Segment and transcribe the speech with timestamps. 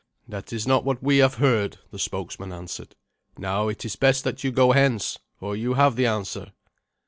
[0.27, 2.95] "That is not what we have heard," the spokesman answered.
[3.37, 6.53] "Now it is best that you go hence, for you have the answer."